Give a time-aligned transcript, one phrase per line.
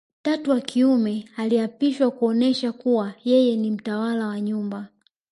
[0.21, 4.87] Tatu wa kiume aliapishwa kuonesha kuwa yeye ni mtawala wa nyumba